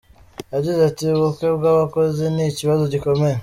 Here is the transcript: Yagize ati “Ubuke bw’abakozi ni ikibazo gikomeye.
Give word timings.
Yagize 0.53 0.79
ati 0.89 1.05
“Ubuke 1.15 1.45
bw’abakozi 1.57 2.23
ni 2.35 2.43
ikibazo 2.51 2.83
gikomeye. 2.93 3.37